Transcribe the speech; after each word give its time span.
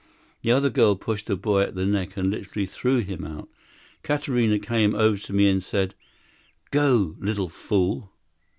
The 0.41 0.51
other 0.51 0.71
girl 0.71 0.95
pushed 0.95 1.27
her 1.27 1.35
boy 1.35 1.61
at 1.61 1.75
the 1.75 1.85
neck 1.85 2.17
and 2.17 2.31
literally 2.31 2.65
threw 2.65 3.01
him 3.01 3.23
out. 3.23 3.47
Katarina 4.01 4.57
came 4.57 4.95
over 4.95 5.17
to 5.17 5.31
me, 5.33 5.47
and 5.47 5.61
said: 5.61 5.93
"Go, 6.71 7.15
little 7.19 7.49
fool!" 7.49 8.11